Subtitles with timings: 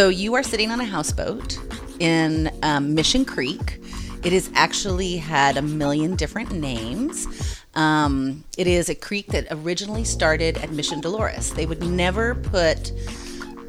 [0.00, 1.58] So you are sitting on a houseboat
[1.98, 3.82] in um, Mission Creek.
[4.24, 7.26] It has actually had a million different names.
[7.74, 11.52] Um, it is a creek that originally started at Mission Dolores.
[11.52, 12.92] They would never put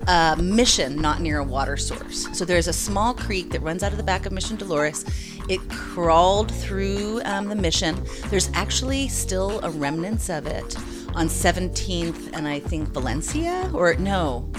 [0.07, 2.29] a mission not near a water source.
[2.31, 5.03] So there's a small creek that runs out of the back of Mission Dolores.
[5.49, 8.01] It crawled through um, the mission.
[8.27, 10.77] There's actually still a remnants of it
[11.13, 14.49] on 17th and I think Valencia or no,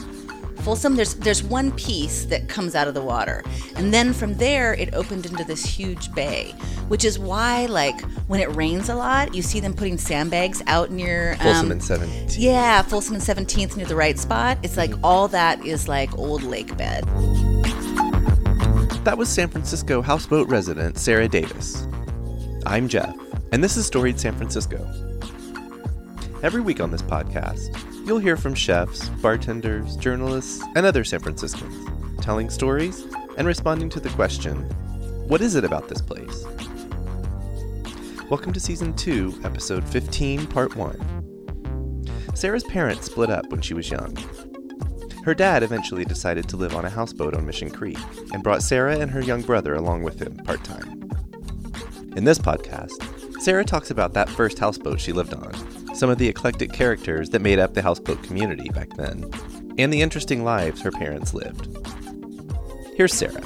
[0.63, 3.43] Folsom, there's there's one piece that comes out of the water,
[3.75, 6.55] and then from there it opened into this huge bay,
[6.87, 10.93] which is why like when it rains a lot, you see them putting sandbags out
[10.93, 12.37] near um, Folsom and 17th.
[12.39, 14.57] Yeah, Folsom and Seventeenth near the right spot.
[14.63, 17.05] It's like all that is like old lake bed.
[19.05, 21.89] That was San Francisco houseboat resident Sarah Davis.
[22.67, 23.17] I'm Jeff,
[23.51, 24.79] and this is Storied San Francisco.
[26.45, 31.89] Every week on this podcast, you'll hear from chefs, bartenders, journalists, and other San Franciscans
[32.21, 34.57] telling stories and responding to the question
[35.29, 36.45] what is it about this place?
[38.29, 42.33] Welcome to Season 2, Episode 15, Part 1.
[42.35, 44.17] Sarah's parents split up when she was young.
[45.25, 47.99] Her dad eventually decided to live on a houseboat on Mission Creek
[48.33, 51.09] and brought Sarah and her young brother along with him part time.
[52.17, 56.29] In this podcast, Sarah talks about that first houseboat she lived on some of the
[56.29, 59.31] eclectic characters that made up the houseboat community back then,
[59.79, 61.69] and the interesting lives her parents lived.
[62.97, 63.43] Here's Sarah.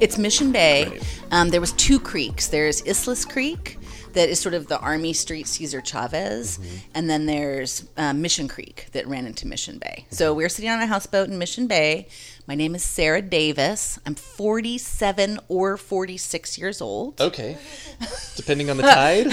[0.00, 0.86] It's Mission Bay.
[0.86, 1.02] Right.
[1.32, 2.48] Um, there was two creeks.
[2.48, 3.78] There's Islais Creek,
[4.16, 6.58] that is sort of the Army Street Cesar Chavez,
[6.94, 10.06] and then there's uh, Mission Creek that ran into Mission Bay.
[10.10, 12.08] So we're sitting on a houseboat in Mission Bay.
[12.46, 13.98] My name is Sarah Davis.
[14.06, 17.20] I'm 47 or 46 years old.
[17.20, 17.58] Okay.
[18.36, 19.26] Depending on the tide.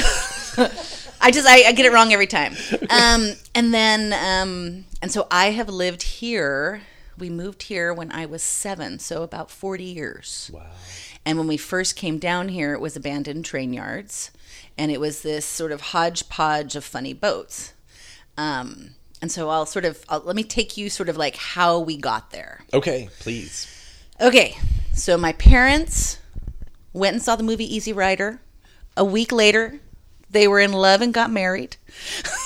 [1.23, 2.53] I just I, I get it wrong every time.
[2.89, 6.81] Um, and then um, and so I have lived here.
[7.17, 10.51] We moved here when I was seven, so about forty years.
[10.53, 10.65] wow.
[11.25, 14.31] And when we first came down here, it was abandoned train yards,
[14.77, 17.73] and it was this sort of hodgepodge of funny boats.
[18.37, 21.79] Um, and so I'll sort of I'll, let me take you sort of like how
[21.79, 22.65] we got there.
[22.73, 23.69] Okay, please.
[24.19, 24.57] Okay,
[24.93, 26.19] so my parents
[26.91, 28.41] went and saw the movie Easy Rider.
[28.97, 29.79] A week later,
[30.33, 31.77] they were in love and got married.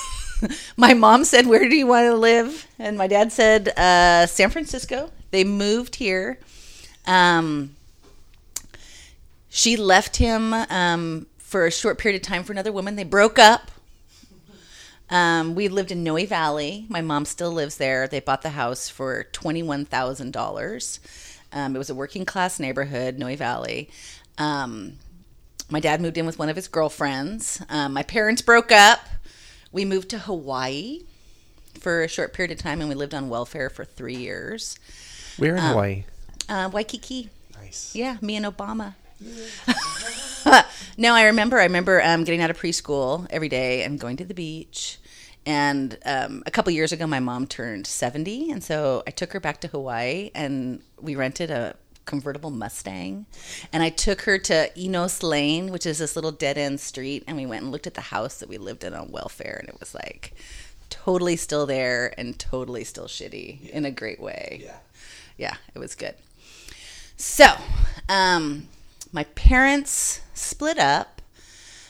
[0.76, 2.66] my mom said, Where do you want to live?
[2.78, 5.10] And my dad said, uh, San Francisco.
[5.30, 6.38] They moved here.
[7.06, 7.76] Um,
[9.48, 12.96] she left him um, for a short period of time for another woman.
[12.96, 13.70] They broke up.
[15.10, 16.84] Um, we lived in Noe Valley.
[16.88, 18.06] My mom still lives there.
[18.06, 21.00] They bought the house for twenty-one thousand dollars.
[21.50, 23.88] Um, it was a working class neighborhood, Noe Valley.
[24.36, 24.98] Um,
[25.70, 27.62] my dad moved in with one of his girlfriends.
[27.68, 29.00] Um, my parents broke up.
[29.70, 31.02] We moved to Hawaii
[31.78, 34.78] for a short period of time, and we lived on welfare for three years.
[35.36, 36.04] Where in Hawaii?
[36.48, 37.28] Uh, Waikiki.
[37.54, 37.94] Nice.
[37.94, 38.94] Yeah, me and Obama.
[40.96, 41.58] no, I remember.
[41.58, 44.98] I remember um, getting out of preschool every day and going to the beach.
[45.44, 48.50] And um, a couple years ago, my mom turned 70.
[48.50, 51.74] And so I took her back to Hawaii and we rented a
[52.08, 53.26] convertible Mustang.
[53.72, 57.22] And I took her to Enos Lane, which is this little dead end street.
[57.28, 59.58] And we went and looked at the house that we lived in on welfare.
[59.60, 60.34] And it was like
[60.90, 64.62] totally still there and totally still shitty in a great way.
[64.64, 64.78] Yeah.
[65.36, 66.14] Yeah, it was good.
[67.16, 67.46] So,
[68.08, 68.68] um,
[69.12, 71.22] my parents split up.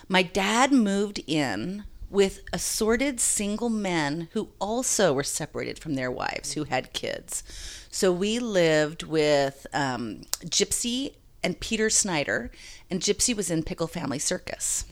[0.09, 6.53] My dad moved in with assorted single men who also were separated from their wives
[6.53, 7.43] who had kids.
[7.91, 12.51] So we lived with um, Gypsy and Peter Snyder,
[12.91, 14.85] and Gypsy was in Pickle Family Circus.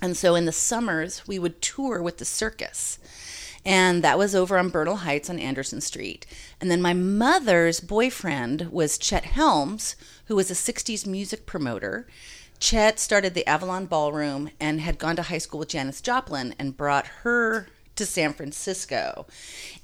[0.00, 2.98] And so in the summers, we would tour with the circus.
[3.64, 6.26] And that was over on Bernal Heights on Anderson Street.
[6.60, 9.94] And then my mother's boyfriend was Chet Helms,
[10.26, 12.08] who was a 60s music promoter.
[12.62, 16.76] Chet started the Avalon Ballroom and had gone to high school with Janis Joplin and
[16.76, 17.66] brought her
[17.96, 19.26] to San Francisco.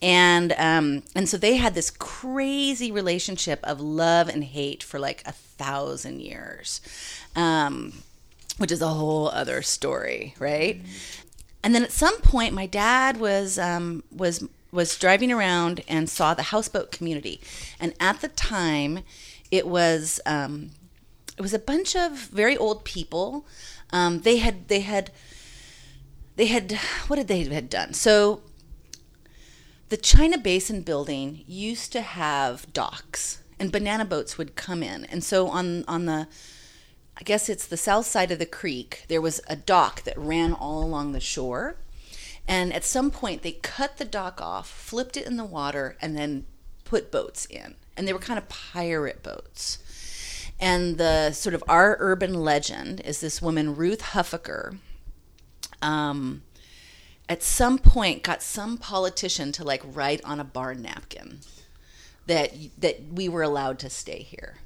[0.01, 5.25] And um, and so they had this crazy relationship of love and hate for like
[5.27, 6.81] a thousand years.
[7.35, 8.05] Um,
[8.59, 10.81] which is a whole other story, right?
[11.65, 16.33] And then at some point, my dad was um, was was driving around and saw
[16.33, 17.41] the houseboat community,
[17.81, 19.01] and at the time,
[19.51, 20.71] it was um,
[21.39, 23.47] it was a bunch of very old people.
[23.91, 25.13] Um, they had they had
[26.37, 26.73] they had
[27.07, 27.95] what did they had done?
[27.95, 28.43] So
[29.89, 35.23] the China Basin building used to have docks, and banana boats would come in, and
[35.23, 36.27] so on on the
[37.17, 40.53] I guess it's the south side of the creek, there was a dock that ran
[40.53, 41.77] all along the shore.
[42.47, 46.17] And at some point, they cut the dock off, flipped it in the water, and
[46.17, 46.47] then
[46.85, 49.79] put boats in, and they were kind of pirate boats.
[50.61, 54.79] And the sort of our urban legend is this woman Ruth Huffaker.
[55.81, 56.43] Um,
[57.29, 61.41] at some point, got some politician to like write on a bar napkin
[62.27, 64.57] that that we were allowed to stay here.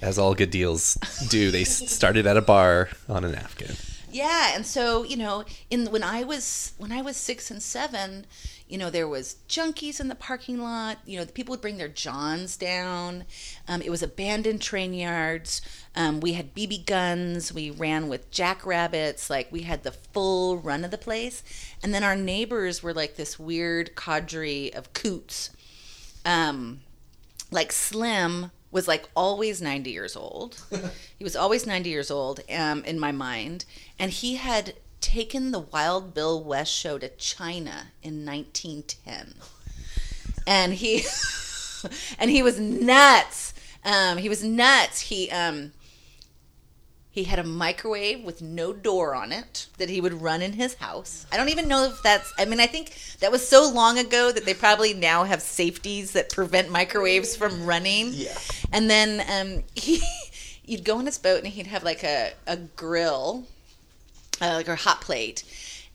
[0.00, 0.94] As all good deals
[1.28, 3.76] do, they started at a bar on a napkin.
[4.10, 8.26] Yeah, and so you know, in when I was when I was six and seven,
[8.74, 10.98] you know, there was junkies in the parking lot.
[11.06, 13.22] You know, the people would bring their johns down.
[13.68, 15.62] Um, it was abandoned train yards.
[15.94, 17.52] Um, we had BB guns.
[17.52, 19.30] We ran with jackrabbits.
[19.30, 21.44] Like we had the full run of the place.
[21.84, 25.50] And then our neighbors were like this weird cadre of coots.
[26.24, 26.80] Um,
[27.52, 30.60] like Slim was like always 90 years old.
[31.16, 33.66] he was always 90 years old um, in my mind.
[34.00, 34.74] And he had
[35.04, 39.34] taken the Wild Bill West show to China in 1910.
[40.46, 41.04] And he
[42.18, 43.52] and he was nuts.
[43.84, 45.00] Um, he was nuts.
[45.02, 45.72] He um,
[47.10, 50.74] he had a microwave with no door on it that he would run in his
[50.74, 51.26] house.
[51.30, 52.32] I don't even know if that's.
[52.38, 56.12] I mean, I think that was so long ago that they probably now have safeties
[56.12, 58.10] that prevent microwaves from running.
[58.12, 58.36] Yeah.
[58.72, 60.02] And then um, he,
[60.64, 63.44] you'd go on his boat and he'd have like a, a grill,
[64.40, 65.44] uh, like a hot plate,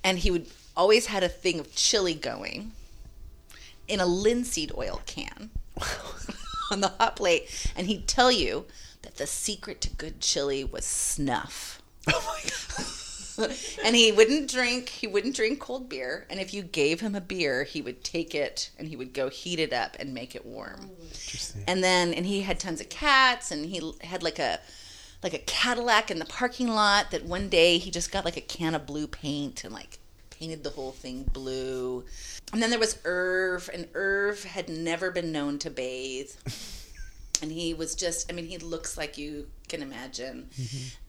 [0.03, 2.71] and he would always had a thing of chili going
[3.87, 5.49] in a linseed oil can
[6.71, 8.65] on the hot plate, and he'd tell you
[9.01, 11.81] that the secret to good chili was snuff.
[12.07, 12.95] Oh my god.
[13.85, 17.21] and he wouldn't drink he wouldn't drink cold beer and if you gave him a
[17.21, 20.45] beer he would take it and he would go heat it up and make it
[20.45, 21.63] warm Interesting.
[21.67, 24.59] and then and he had tons of cats and he had like a
[25.21, 28.41] like a cadillac in the parking lot that one day he just got like a
[28.41, 29.99] can of blue paint and like
[30.29, 32.05] painted the whole thing blue.
[32.53, 36.31] And then there was irv and irv had never been known to bathe.
[37.41, 40.49] And he was just i mean he looks like you can imagine.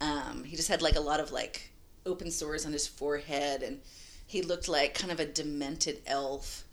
[0.01, 1.73] Um, he just had like a lot of like
[2.07, 3.81] open sores on his forehead and
[4.31, 6.65] he looked like kind of a demented elf.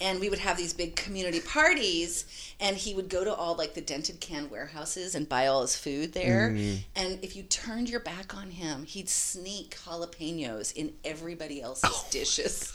[0.00, 2.26] And we would have these big community parties
[2.60, 5.76] and he would go to all like the dented can warehouses and buy all his
[5.76, 6.48] food there.
[6.96, 12.72] And if you turned your back on him he'd sneak jalapenos in everybody else's dishes.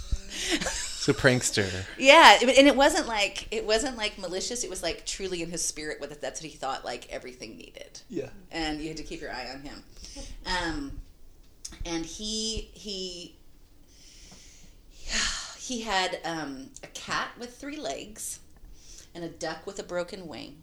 [1.02, 1.70] So prankster.
[2.00, 5.64] yeah and it wasn't like it wasn't like malicious it was like truly in his
[5.64, 6.22] spirit with it.
[6.22, 8.00] That's what he thought like everything needed.
[8.10, 8.30] Yeah.
[8.50, 9.84] and you had to keep your eye on him.
[10.46, 10.92] Um,
[11.86, 13.36] and he he
[15.72, 18.42] he had um, a cat with three legs,
[19.16, 20.58] and a duck with a broken wing,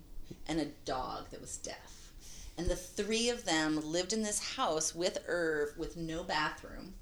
[0.46, 2.12] and a dog that was deaf.
[2.58, 6.92] And the three of them lived in this house with Irv with no bathroom.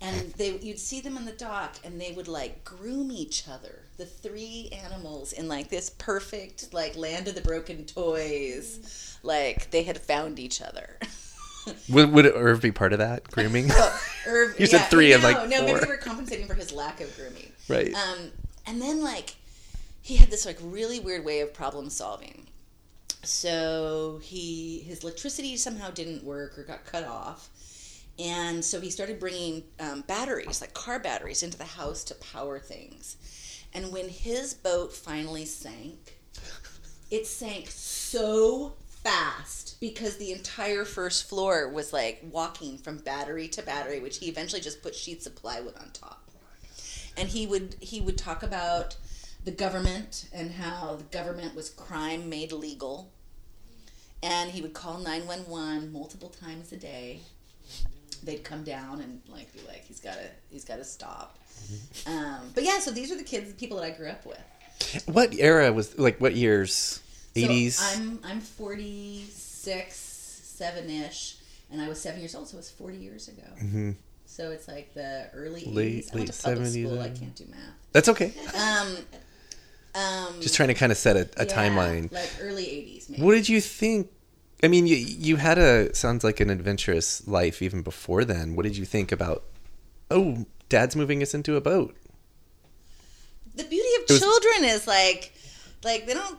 [0.00, 3.82] And they you'd see them on the dock and they would like groom each other.
[3.98, 9.16] The three animals in like this perfect like land of the broken toys.
[9.22, 10.98] Like they had found each other.
[11.88, 13.68] Would, would Irv be part of that grooming?
[14.26, 15.80] Irv, You said three no, of, like, no, maybe four.
[15.80, 17.52] they were compensating for his lack of grooming.
[17.68, 17.92] right.
[17.94, 18.30] Um,
[18.66, 19.36] and then like
[20.02, 22.46] he had this like really weird way of problem solving.
[23.22, 27.48] So he his electricity somehow didn't work or got cut off,
[28.18, 32.58] and so he started bringing um, batteries like car batteries into the house to power
[32.58, 33.16] things.
[33.74, 36.18] And when his boat finally sank,
[37.10, 38.74] it sank so
[39.06, 44.26] fast because the entire first floor was like walking from battery to battery, which he
[44.26, 46.28] eventually just put sheets of plywood on top.
[47.16, 48.96] And he would he would talk about
[49.44, 53.10] the government and how the government was crime made legal.
[54.22, 57.20] And he would call 911 multiple times a day.
[58.24, 61.38] They'd come down and like be like, he's gotta he's gotta stop.
[62.06, 65.04] Um, but yeah, so these are the kids, the people that I grew up with.
[65.06, 66.20] what era was like?
[66.20, 67.00] What years?
[67.36, 67.80] So Eighties.
[67.94, 71.36] I'm I'm 46, seven ish,
[71.70, 73.42] and I was seven years old, so it was 40 years ago.
[73.58, 73.90] hmm
[74.26, 76.12] So it's like the early Late- 80s.
[76.12, 77.00] I went late to 70s, school.
[77.00, 77.60] I uh, can't do math.
[77.92, 78.32] That's okay.
[78.58, 78.96] Um,
[79.94, 82.12] um, Just trying to kind of set a, a yeah, timeline.
[82.12, 83.22] like early 80s, maybe.
[83.22, 84.10] What did you think?
[84.62, 88.56] I mean, you you had a sounds like an adventurous life even before then.
[88.56, 89.44] What did you think about?
[90.10, 91.94] Oh, Dad's moving us into a boat.
[93.54, 95.32] the beauty of was- children is like,
[95.84, 96.38] like they don't.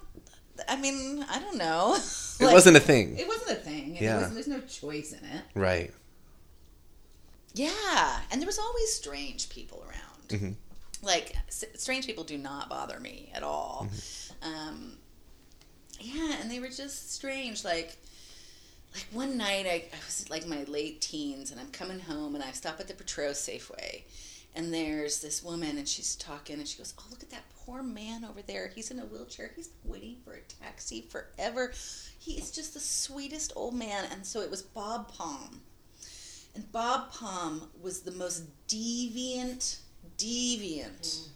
[0.67, 1.97] I mean, I don't know.
[2.39, 3.97] It wasn't a thing, It wasn't a thing.
[3.99, 4.29] Yeah.
[4.31, 5.41] there's no choice in it.
[5.55, 5.91] right?
[7.53, 10.27] Yeah, and there was always strange people around.
[10.41, 10.55] Mhm.
[11.01, 13.87] Like s- strange people do not bother me at all.
[13.91, 14.53] Mm-hmm.
[14.53, 14.97] Um,
[15.99, 17.63] yeah, and they were just strange.
[17.63, 17.97] Like,
[18.93, 22.43] like one night I, I was like my late teens, and I'm coming home, and
[22.43, 24.03] I stop at the Petros Safeway,
[24.57, 27.83] and there's this woman, and she's talking, and she goes, "Oh, look at that poor
[27.83, 28.71] man over there.
[28.73, 29.51] He's in a wheelchair.
[29.55, 31.71] He's waiting for a taxi forever.
[32.17, 35.61] He is just the sweetest old man." And so it was Bob Palm,
[36.55, 39.77] and Bob Palm was the most deviant,
[40.17, 41.27] deviant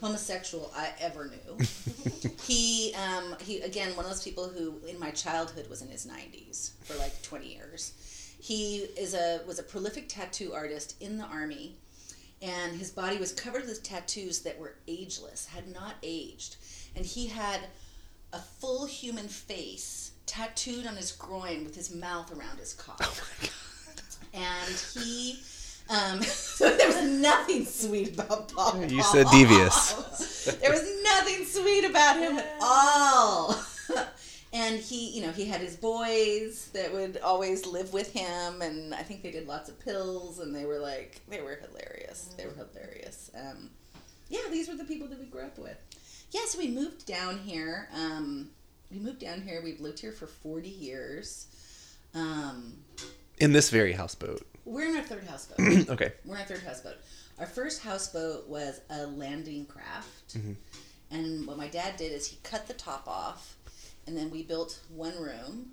[0.00, 1.58] homosexual I ever knew.
[2.44, 6.06] he, um, he again, one of those people who, in my childhood, was in his
[6.06, 7.94] nineties for like twenty years.
[8.40, 11.76] He is a was a prolific tattoo artist in the army,
[12.42, 16.56] and his body was covered with tattoos that were ageless, had not aged,
[16.96, 17.60] and he had
[18.32, 23.00] a full human face tattooed on his groin with his mouth around his cock.
[23.02, 23.54] Oh my god.
[24.32, 25.40] And he.
[25.88, 28.88] Um, so there was nothing sweet about Bob.
[28.88, 30.44] You said devious.
[30.60, 33.60] there was nothing sweet about him at all.
[34.52, 38.94] And he, you know, he had his boys that would always live with him, and
[38.94, 42.34] I think they did lots of pills, and they were like, they were hilarious.
[42.36, 43.30] They were hilarious.
[43.34, 43.70] Um,
[44.28, 45.76] yeah, these were the people that we grew up with.
[46.32, 47.88] Yeah, so we moved down here.
[47.94, 48.50] Um,
[48.90, 49.60] we moved down here.
[49.62, 51.46] We've lived here for forty years.
[52.14, 52.74] Um,
[53.38, 54.44] In this very houseboat.
[54.64, 55.58] we're in our third houseboat.
[55.90, 56.12] Okay.
[56.24, 56.96] We're in our third houseboat.
[57.38, 60.36] Our first houseboat was a landing craft.
[61.12, 63.56] And what my dad did is he cut the top off,
[64.10, 65.70] and then we built one room.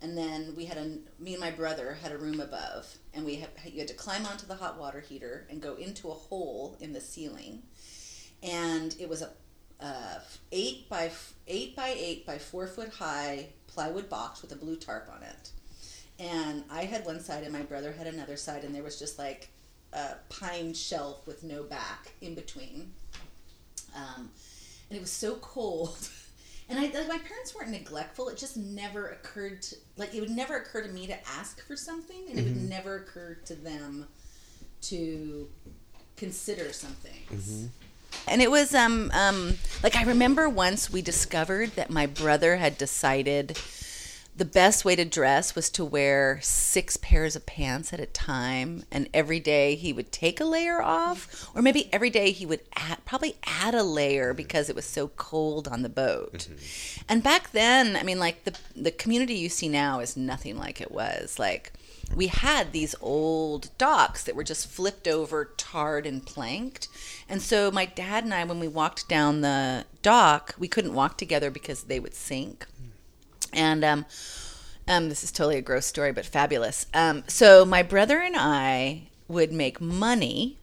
[0.00, 3.34] And then we had a, me and my brother had a room above, and we
[3.34, 6.76] had, you had to climb onto the hot water heater and go into a hole
[6.78, 7.64] in the ceiling.
[8.40, 9.30] And it was a,
[9.80, 10.20] uh,
[10.52, 11.10] eight by
[11.48, 15.50] eight by eight by four foot high plywood box with a blue tarp on it
[16.18, 19.18] and I had one side and my brother had another side, and there was just
[19.18, 19.48] like
[19.92, 22.92] a pine shelf with no back in between.
[23.94, 24.30] Um,
[24.90, 25.96] and it was so cold.
[26.68, 28.28] And I, like, my parents weren't neglectful.
[28.28, 31.76] It just never occurred to, like, it would never occur to me to ask for
[31.76, 34.06] something, and it would never occur to them
[34.82, 35.48] to
[36.16, 37.68] consider some things.
[38.26, 42.76] And it was, um, um, like, I remember once we discovered that my brother had
[42.76, 43.58] decided
[44.38, 48.84] the best way to dress was to wear six pairs of pants at a time
[48.90, 52.60] and every day he would take a layer off or maybe every day he would
[52.76, 57.02] add, probably add a layer because it was so cold on the boat mm-hmm.
[57.08, 60.80] and back then i mean like the the community you see now is nothing like
[60.80, 61.72] it was like
[62.14, 66.88] we had these old docks that were just flipped over, tarred and planked.
[67.28, 71.18] And so my dad and I, when we walked down the dock, we couldn't walk
[71.18, 72.66] together because they would sink.
[72.82, 72.88] Mm.
[73.52, 74.06] And um,
[74.86, 76.86] um, this is totally a gross story, but fabulous.
[76.94, 80.58] Um, so my brother and I would make money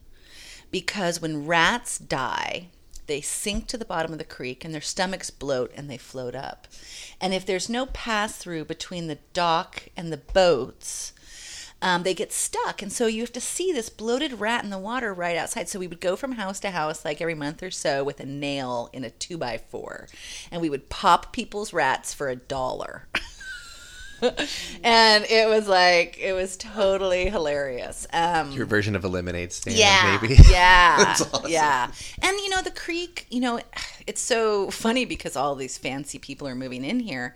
[0.72, 2.70] because when rats die,
[3.08, 6.36] they sink to the bottom of the creek and their stomachs bloat and they float
[6.36, 6.68] up.
[7.22, 11.14] And if there's no pass through between the dock and the boats,
[11.86, 12.82] um, they get stuck.
[12.82, 15.70] And so you have to see this bloated rat in the water right outside.
[15.70, 18.26] So we would go from house to house like every month or so with a
[18.26, 20.08] nail in a two by four.
[20.50, 23.08] And we would pop people's rats for a dollar.
[24.84, 28.08] and it was like, it was totally hilarious.
[28.12, 30.42] Um, Your version of a lemonade stand, yeah, maybe.
[30.50, 31.52] yeah, awesome.
[31.52, 31.92] yeah.
[32.20, 33.60] And you know, the creek, you know,
[34.08, 37.36] it's so funny because all these fancy people are moving in here,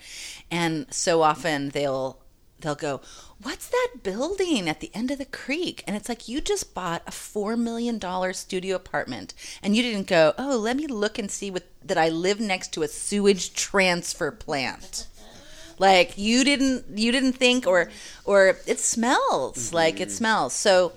[0.50, 2.18] and so often they'll
[2.62, 3.02] they'll go,
[3.42, 7.04] "What's that building at the end of the creek?" And it's like you just bought
[7.08, 11.30] a four million dollar studio apartment, and you didn't go, "Oh, let me look and
[11.32, 15.08] see what that I live next to a sewage transfer plant."
[15.80, 17.90] like you didn't you didn't think or
[18.26, 19.76] or it smells mm-hmm.
[19.76, 20.54] like it smells.
[20.54, 20.94] So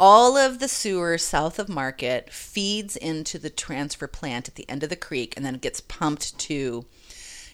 [0.00, 4.82] all of the sewer south of market feeds into the transfer plant at the end
[4.82, 6.86] of the creek and then it gets pumped to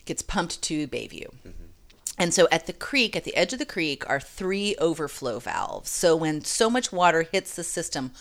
[0.05, 1.66] gets pumped to bayview mm-hmm.
[2.19, 5.91] And so at the creek, at the edge of the creek, are three overflow valves.
[5.91, 8.13] So when so much water hits the system,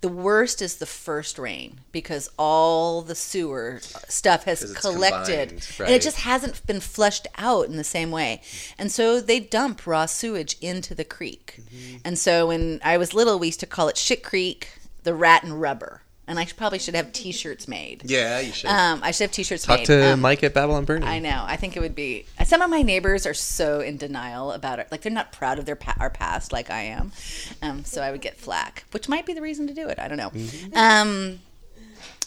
[0.00, 5.90] the worst is the first rain because all the sewer stuff has collected combined, and
[5.90, 8.40] it just hasn't been flushed out in the same way.
[8.78, 11.60] And so they dump raw sewage into the creek.
[11.60, 11.96] Mm-hmm.
[12.04, 14.70] And so when I was little, we used to call it Shit Creek,
[15.02, 16.02] the rat and rubber.
[16.30, 18.02] And I should, probably should have T-shirts made.
[18.04, 18.70] Yeah, you should.
[18.70, 19.86] Um, I should have T-shirts Talk made.
[19.86, 21.08] to Um, Mike at Babylon Burning.
[21.08, 21.42] I know.
[21.44, 22.24] I think it would be.
[22.46, 24.86] Some of my neighbors are so in denial about it.
[24.92, 27.10] Like they're not proud of their pa- our past, like I am.
[27.62, 29.98] Um, so I would get flack, which might be the reason to do it.
[29.98, 30.32] I don't know.
[30.80, 31.40] Um,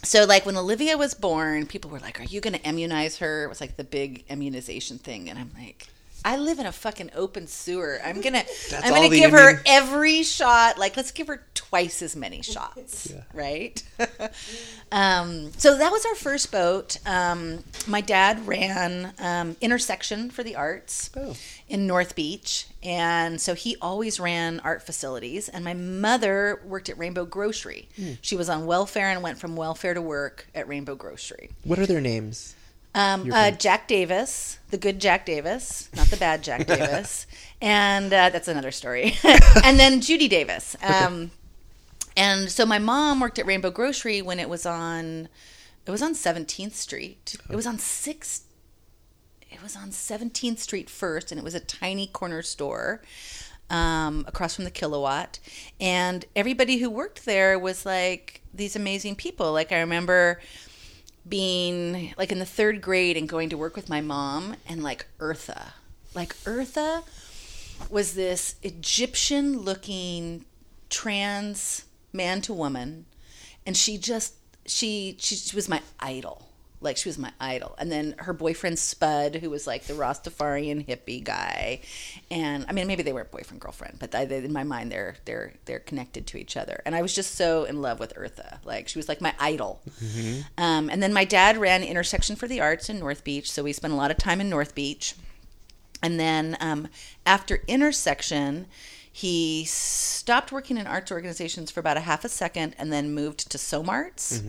[0.04, 3.46] so like when Olivia was born, people were like, "Are you going to immunize her?"
[3.46, 5.88] It was like the big immunization thing, and I'm like.
[6.26, 8.00] I live in a fucking open sewer.
[8.04, 8.44] I'm gonna,
[8.84, 10.78] I'm gonna give her every shot.
[10.78, 13.82] Like, let's give her twice as many shots, right?
[14.92, 16.98] um, so that was our first boat.
[17.06, 21.36] Um, my dad ran um, Intersection for the Arts Oh.
[21.68, 25.50] in North Beach, and so he always ran art facilities.
[25.50, 27.90] And my mother worked at Rainbow Grocery.
[28.22, 31.50] She was on welfare and went from welfare to work at Rainbow Grocery.
[31.64, 32.56] What are their names?
[32.96, 33.52] Um, uh.
[33.52, 37.26] Jack Davis, the good Jack Davis, not the bad Jack Davis,
[37.62, 39.16] and uh, that's another story.
[39.64, 40.76] and then Judy Davis.
[40.84, 41.32] Um,
[42.16, 45.28] And so my mom worked at Rainbow Grocery when it was on,
[45.88, 47.36] it was on Seventeenth Street.
[47.50, 48.44] It was on Sixth.
[49.50, 53.02] It was on Seventeenth Street first, and it was a tiny corner store.
[53.70, 55.40] Um, across from the kilowatt
[55.80, 60.40] and everybody who worked there was like these amazing people like i remember
[61.28, 65.08] being like in the third grade and going to work with my mom and like
[65.20, 65.72] Eartha.
[66.14, 67.04] Like Eartha
[67.90, 70.46] was this Egyptian looking
[70.90, 73.06] trans man to woman
[73.66, 76.50] and she just she, she she was my idol.
[76.84, 77.76] Like she was my idol.
[77.78, 81.82] And then her boyfriend Spud, who was like the Rastafarian hippie guy.
[82.30, 85.16] And I mean maybe they weren't boyfriend girlfriend, but I, they, in my mind they're
[85.26, 86.82] they're they're connected to each other.
[86.86, 88.60] And I was just so in love with Eartha.
[88.66, 89.82] Like she was like my idol.
[90.58, 93.74] Um, and then my dad ran Intersection for the Arts in North Beach, so we
[93.74, 95.16] spent a lot of time in North Beach.
[96.02, 96.90] And then um,
[97.26, 98.68] after Intersection,
[99.16, 103.50] he stopped working in arts organizations for about a half a second and then moved
[103.52, 104.42] to SOMARTS.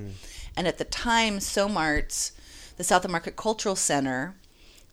[0.56, 2.32] And at the time, SOMARTS,
[2.76, 4.34] the South of Market Cultural Center,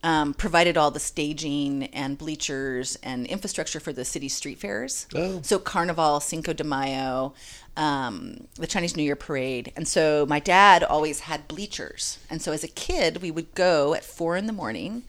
[0.03, 5.07] um, provided all the staging and bleachers and infrastructure for the city street fairs.
[5.15, 5.41] Oh.
[5.43, 7.33] So Carnival, Cinco de Mayo,
[7.77, 12.17] um, the Chinese New Year parade, and so my dad always had bleachers.
[12.29, 15.03] And so as a kid, we would go at four in the morning,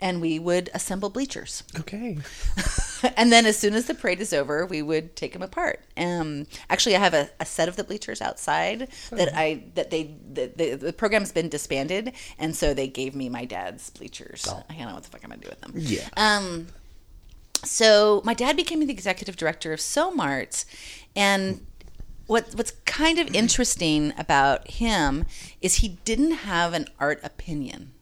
[0.00, 1.62] and we would assemble bleachers.
[1.78, 2.18] Okay.
[3.16, 5.80] and then as soon as the parade is over, we would take them apart.
[5.96, 10.14] Um, actually, I have a, a set of the bleachers outside that I that they
[10.32, 14.46] the, the, the program's been disbanded, and so they gave me my dad's bleachers.
[14.48, 15.72] I don't know what the fuck I'm gonna do with them.
[15.76, 16.08] Yeah.
[16.16, 16.66] Um,
[17.64, 20.66] so my dad became the executive director of SoMarts,
[21.14, 21.66] and
[22.26, 25.24] what what's kind of interesting about him
[25.60, 27.92] is he didn't have an art opinion.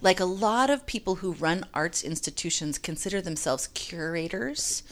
[0.00, 4.82] Like a lot of people who run arts institutions consider themselves curators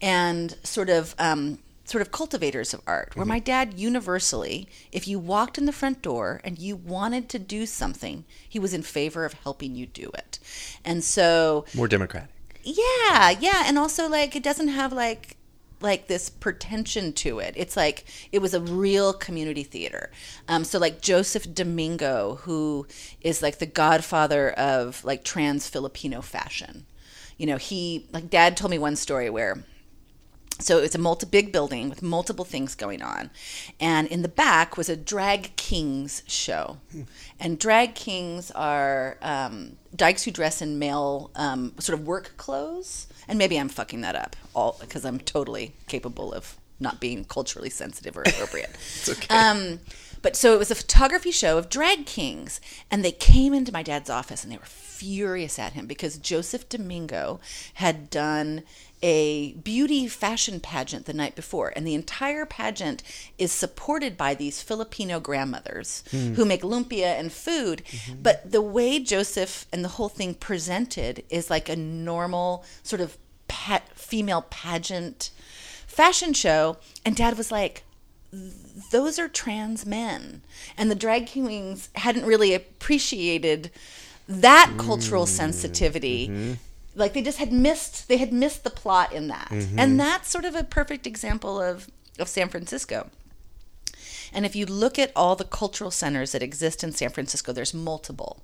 [0.00, 3.16] and sort of um, sort of cultivators of art.
[3.16, 7.38] Where my dad universally, if you walked in the front door and you wanted to
[7.38, 10.38] do something, he was in favor of helping you do it.
[10.84, 12.30] And so More democratic.
[12.62, 15.36] yeah, yeah, and also like it doesn't have like
[15.80, 17.54] like this pretension to it.
[17.56, 20.10] It's like it was a real community theater.
[20.48, 22.86] Um, so like Joseph Domingo, who
[23.20, 26.86] is like the godfather of like trans Filipino fashion.
[27.36, 29.64] You know, he like Dad told me one story where
[30.60, 33.30] so it's a multi big building with multiple things going on.
[33.80, 36.78] And in the back was a drag kings show.
[37.38, 43.06] And drag kings are um, dykes who dress in male um, sort of work clothes.
[43.30, 47.70] And maybe I'm fucking that up all because I'm totally capable of not being culturally
[47.70, 48.70] sensitive or appropriate.
[48.98, 49.32] It's okay.
[49.32, 49.78] Um,
[50.22, 53.82] but so it was a photography show of drag kings, and they came into my
[53.82, 57.40] dad's office and they were furious at him because Joseph Domingo
[57.74, 58.62] had done
[59.02, 63.02] a beauty fashion pageant the night before, and the entire pageant
[63.38, 66.34] is supported by these Filipino grandmothers hmm.
[66.34, 67.82] who make lumpia and food.
[67.86, 68.22] Mm-hmm.
[68.22, 73.16] But the way Joseph and the whole thing presented is like a normal sort of
[73.48, 75.30] pa- female pageant
[75.86, 77.84] fashion show, and Dad was like,
[78.92, 80.42] those are trans men.
[80.76, 83.70] And the drag kings hadn't really appreciated
[84.28, 85.34] that cultural mm-hmm.
[85.34, 86.28] sensitivity.
[86.28, 86.52] Mm-hmm.
[86.94, 89.48] Like they just had missed they had missed the plot in that.
[89.50, 89.78] Mm-hmm.
[89.78, 91.88] And that's sort of a perfect example of
[92.18, 93.10] of San Francisco.
[94.32, 97.74] And if you look at all the cultural centers that exist in San Francisco, there's
[97.74, 98.42] multiple.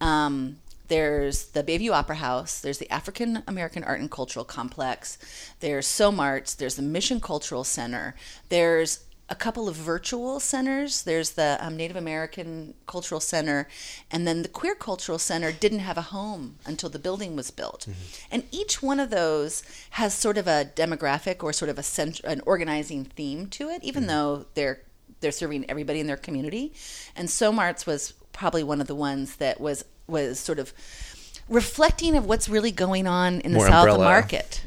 [0.00, 0.58] Um,
[0.88, 2.60] there's the Bayview Opera House.
[2.60, 5.18] There's the African American Art and Cultural Complex.
[5.60, 6.54] There's SOMARTS.
[6.54, 8.14] There's the Mission Cultural Center.
[8.48, 11.04] There's a couple of virtual centers.
[11.04, 13.66] There's the um, Native American Cultural Center,
[14.10, 17.86] and then the Queer Cultural Center didn't have a home until the building was built.
[18.30, 22.20] And each one of those has sort of a demographic or sort of a cent-
[22.24, 24.80] an organizing theme to it, even though they're
[25.20, 26.72] they're serving everybody in their community.
[27.16, 30.72] And SOMARTS was probably one of the ones that was was sort of
[31.48, 34.04] reflecting of what's really going on in the More South of umbrella.
[34.04, 34.62] Market.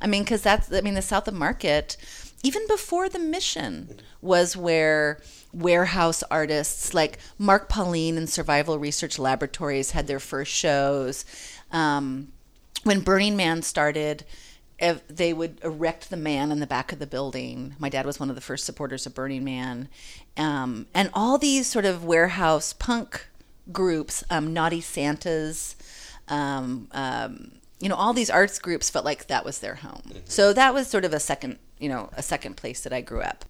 [0.00, 1.96] I mean, because that's I mean the South of Market,
[2.42, 5.20] even before the mission was where
[5.52, 11.24] warehouse artists like Mark Pauline and Survival Research Laboratories had their first shows.
[11.72, 12.32] Um,
[12.84, 14.24] when Burning Man started,
[14.80, 17.74] ev- they would erect the man in the back of the building.
[17.78, 19.88] My dad was one of the first supporters of Burning Man,
[20.36, 23.28] um, and all these sort of warehouse punk
[23.72, 25.76] groups, um, Naughty Santas,
[26.28, 30.02] um, um, you know, all these arts groups felt like that was their home.
[30.24, 33.22] So that was sort of a second, you know, a second place that I grew
[33.22, 33.44] up.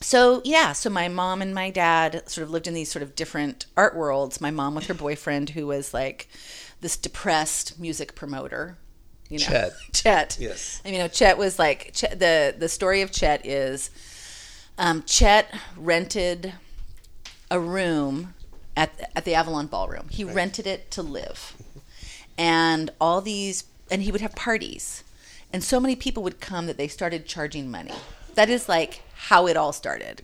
[0.00, 3.16] So yeah so my mom and my dad sort of lived in these sort of
[3.16, 4.40] different art worlds.
[4.40, 6.28] My mom with her boyfriend who was like
[6.80, 8.78] this depressed music promoter
[9.28, 9.72] you know Chet.
[9.92, 10.36] chet.
[10.40, 10.80] Yes.
[10.84, 13.90] and you know chet was like chet, the the story of chet is
[14.78, 16.54] um, chet rented
[17.50, 18.34] a room
[18.76, 20.08] at at the avalon ballroom.
[20.08, 21.54] He rented it to live.
[22.38, 25.02] And all these and he would have parties.
[25.52, 27.94] And so many people would come that they started charging money.
[28.34, 30.22] That is like how it all started.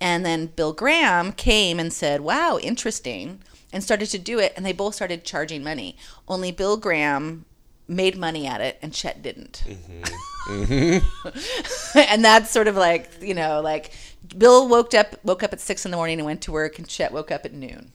[0.00, 3.40] And then bill graham came and said wow interesting
[3.72, 5.96] and started to do it and they both started charging money.
[6.26, 7.44] Only bill graham
[7.88, 9.64] made money at it and chet didn't.
[11.94, 13.92] And that's sort of like you know like
[14.36, 16.88] bill woke up woke up at six in the morning and went to work and
[16.88, 17.92] chet woke up at noon.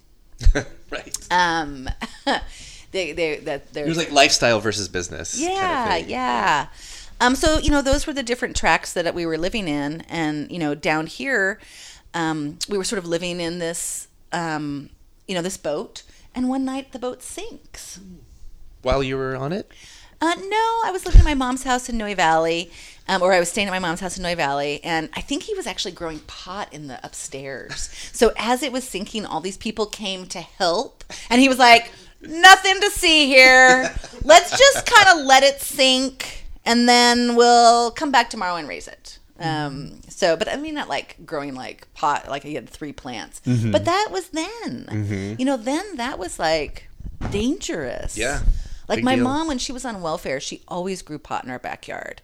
[0.89, 1.17] Right.
[1.32, 1.89] um
[2.91, 5.38] they they that they're It was like lifestyle versus business.
[5.38, 6.67] kind of yeah yeah.
[7.19, 10.02] Um so you know those were the different tracks that we were living in.
[10.08, 11.60] And you know down here
[12.13, 14.89] um we were sort of living in this um
[15.28, 16.04] you know this boat.
[16.34, 18.00] And one night the boat sinks
[18.82, 19.72] While you were on it?
[20.20, 22.72] uh, no, I was living at my mom's house in Noe Valley,
[23.08, 25.44] um, or I was staying at my mom's house in Noe Valley, and I think
[25.44, 27.90] he was actually growing pot in the upstairs.
[28.13, 31.92] So as it was sinking, all these people came to help, and he was like,
[32.22, 33.94] "Nothing to see here.
[34.24, 38.88] Let's just kind of let it sink, and then we'll come back tomorrow and raise
[38.88, 42.92] it." Um, so, but I mean, not like growing like pot, like he had three
[42.92, 44.88] plants, but that was then.
[45.38, 46.90] You know, then that was like
[47.30, 48.18] dangerous.
[48.18, 48.42] Yeah.
[48.88, 49.23] Like Big my deal.
[49.26, 52.21] mom, when she was on welfare, she always grew pot in our backyard.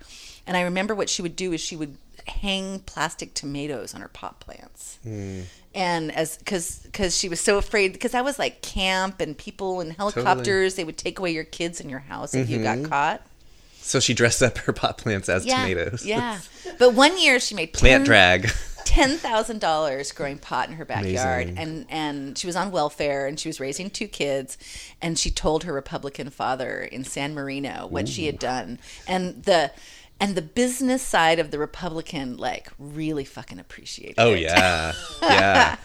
[0.47, 1.97] And I remember what she would do is she would
[2.27, 4.97] hang plastic tomatoes on her pot plants.
[5.03, 5.41] Hmm.
[5.75, 9.81] And as because because she was so afraid because that was like camp and people
[9.81, 13.21] in helicopters they would take away your kids in your house if you got caught.
[13.81, 16.05] So she dressed up her pot plants as Yeah, tomatoes.
[16.05, 16.39] yeah.
[16.79, 18.51] But one year she made Plant 10 drag.
[18.85, 21.57] Ten thousand dollars growing pot in her backyard, Amazing.
[21.57, 24.57] and and she was on welfare, and she was raising two kids,
[25.01, 29.71] and she told her Republican father in San Marino what she had done, and the
[30.19, 34.15] and the business side of the Republican like really fucking appreciated.
[34.17, 34.41] Oh it.
[34.41, 35.75] yeah, yeah.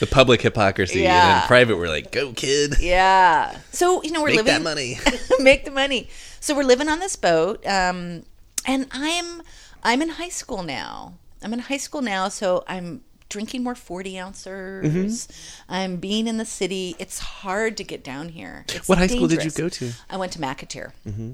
[0.00, 1.38] The public hypocrisy, and Yeah.
[1.40, 3.56] then private, we're like, "Go, kid, Yeah.
[3.70, 4.98] So you know we're make living that money."
[5.38, 6.08] make the money.
[6.40, 8.24] So we're living on this boat, um,
[8.66, 9.42] and I'm
[9.82, 11.14] I'm in high school now.
[11.44, 14.86] I'm in high school now, so I'm drinking more 40 ouncers.
[15.26, 15.72] Mm-hmm.
[15.72, 16.96] I'm being in the city.
[16.98, 18.64] It's hard to get down here.
[18.68, 19.92] It's What high school did you go to?
[20.08, 20.92] I went to McAteer.
[21.06, 21.32] Mm-hmm.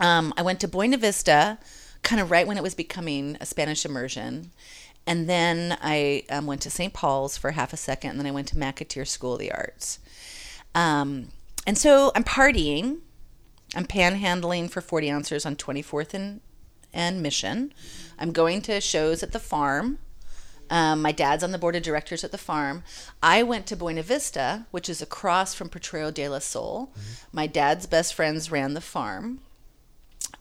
[0.00, 1.58] Um, I went to Buena Vista,
[2.02, 4.50] kind of right when it was becoming a Spanish immersion.
[5.06, 6.92] And then I um, went to St.
[6.92, 9.98] Paul's for half a second, and then I went to McAteer School of the Arts.
[10.74, 11.28] Um,
[11.66, 12.98] and so I'm partying.
[13.74, 16.40] I'm panhandling for 40 ounces on 24th and,
[16.92, 17.72] and Mission.
[18.18, 19.98] I'm going to shows at the farm.
[20.70, 22.82] Um, my dad's on the board of directors at the farm.
[23.22, 26.90] I went to Buena Vista, which is across from Potrero de la Sol.
[27.30, 29.40] My dad's best friends ran the farm.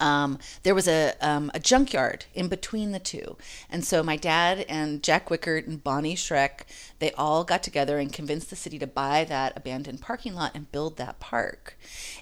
[0.01, 3.37] Um, there was a, um, a junkyard in between the two.
[3.69, 6.61] And so my dad and Jack Wickert and Bonnie Sherk,
[6.99, 10.71] they all got together and convinced the city to buy that abandoned parking lot and
[10.71, 11.77] build that park.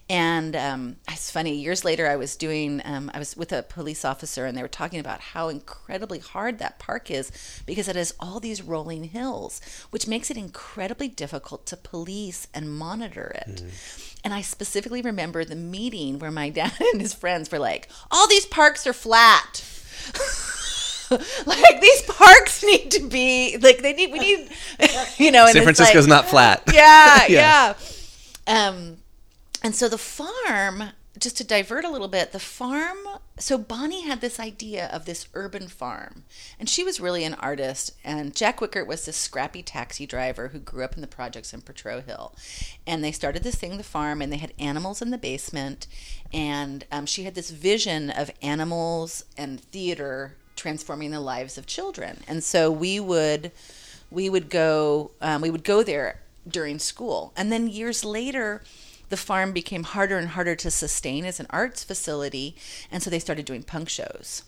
[0.09, 4.03] And um, it's funny, years later, I was doing, um, I was with a police
[4.03, 7.31] officer and they were talking about how incredibly hard that park is
[7.65, 9.61] because it has all these rolling hills,
[9.91, 13.63] which makes it incredibly difficult to police and monitor it.
[14.23, 18.27] And I specifically remember the meeting where my dad and his friends were like, all
[18.27, 19.63] these parks are flat.
[21.45, 24.49] like these parks need to be like they need we need
[25.17, 26.61] you know and San Francisco's like- not flat.
[26.71, 27.73] yeah, Yeah.
[28.47, 28.67] yeah.
[28.67, 28.97] Um,
[29.63, 30.83] and so the farm,
[31.17, 32.97] just to divert a little bit, the farm.
[33.37, 36.23] So Bonnie had this idea of this urban farm,
[36.59, 37.93] and she was really an artist.
[38.03, 41.61] And Jack Wickert was this scrappy taxi driver who grew up in the projects in
[41.61, 42.35] Potrero Hill,
[42.85, 45.87] and they started this thing, the farm, and they had animals in the basement,
[46.31, 52.19] and um, she had this vision of animals and theater transforming the lives of children.
[52.27, 53.51] And so we would
[54.11, 58.61] we would go um, we would go there during school and then years later
[59.09, 62.55] the farm became harder and harder to sustain as an arts facility
[62.91, 64.43] and so they started doing punk shows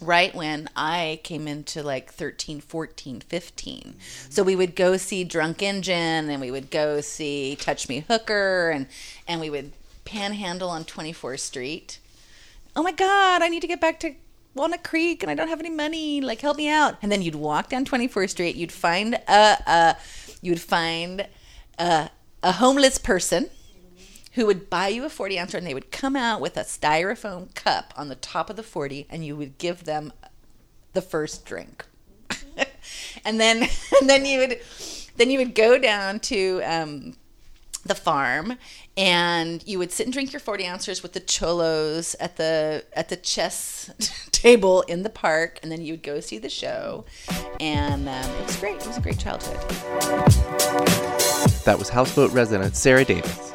[0.00, 3.94] right when i came into like 13 14 15
[4.28, 8.70] so we would go see drunk injuns and we would go see touch me hooker
[8.70, 8.86] and
[9.28, 9.72] and we would
[10.04, 11.98] panhandle on 24th street
[12.76, 14.14] oh my God, I need to get back to
[14.54, 16.20] Walnut Creek and I don't have any money.
[16.20, 16.96] Like, help me out.
[17.02, 18.56] And then you'd walk down 24th Street.
[18.56, 19.96] You'd find a, a
[20.42, 21.26] you would find
[21.78, 22.10] a,
[22.42, 23.48] a homeless person
[24.34, 27.54] who would buy you a 40 ouncer and they would come out with a styrofoam
[27.54, 30.12] cup on the top of the 40 and you would give them
[30.92, 31.84] the first drink.
[33.24, 33.62] and then
[34.00, 34.60] and then you would
[35.16, 37.14] then you would go down to um,
[37.84, 38.56] the farm
[38.96, 43.08] and you would sit and drink your 40 ounces with the cholos at the at
[43.10, 43.90] the chess
[44.32, 47.04] table in the park and then you would go see the show
[47.60, 49.60] and um, it was great it was a great childhood
[51.64, 53.54] That was houseboat resident Sarah Davis.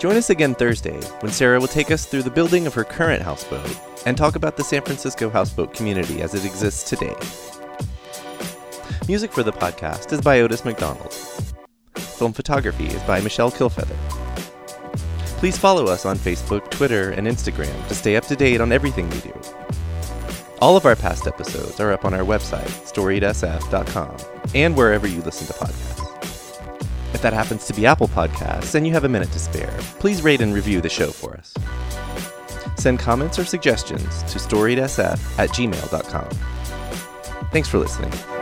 [0.00, 3.22] Join us again Thursday when Sarah will take us through the building of her current
[3.22, 7.14] houseboat and talk about the San Francisco houseboat community as it exists today.
[9.06, 11.12] Music for the podcast is by Otis McDonald.
[11.96, 13.98] Film photography is by Michelle Kilfeather.
[15.36, 19.06] Please follow us on Facebook, Twitter, and Instagram to stay up to date on everything
[19.10, 19.38] we do.
[20.62, 24.16] All of our past episodes are up on our website, storiedsf.com,
[24.54, 25.99] and wherever you listen to podcasts.
[27.12, 30.22] If that happens to be Apple Podcasts and you have a minute to spare, please
[30.22, 31.54] rate and review the show for us.
[32.76, 36.28] Send comments or suggestions to storiedsf at gmail.com.
[37.52, 38.39] Thanks for listening.